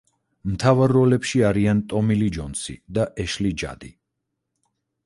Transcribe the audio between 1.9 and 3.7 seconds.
ტომი ლი ჯონსი და ეშლი